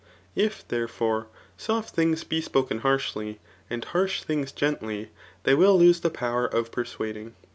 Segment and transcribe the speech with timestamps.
[0.33, 1.27] If, therefore,
[1.57, 2.17] soft thing?
[2.27, 5.11] be spoken harshly, and harsh things gently,
[5.43, 7.35] they will lose the power of persuading.